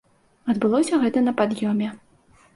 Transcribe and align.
Адбылося 0.53 0.99
гэта 1.03 1.23
на 1.27 1.35
пад'ёме. 1.43 1.93